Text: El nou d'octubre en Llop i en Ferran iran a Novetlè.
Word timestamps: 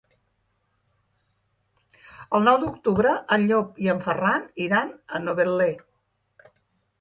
El 2.37 2.47
nou 2.47 2.57
d'octubre 2.63 3.11
en 3.37 3.45
Llop 3.51 3.77
i 3.85 3.93
en 3.95 4.01
Ferran 4.07 4.49
iran 4.69 4.91
a 5.19 5.23
Novetlè. 5.27 5.71